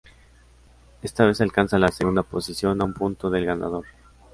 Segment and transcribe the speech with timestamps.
[1.03, 3.85] Esta vez alcanza la segunda posición, a un punto del ganador.